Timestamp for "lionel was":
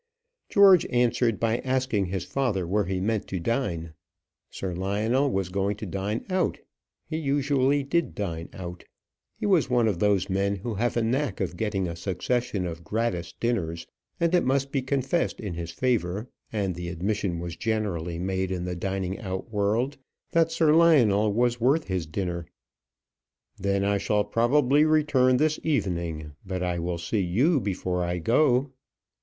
4.73-5.49, 20.73-21.61